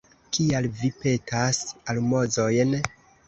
Kial 0.35 0.67
vi 0.79 0.89
petas 1.03 1.59
almozojn? 1.93 2.75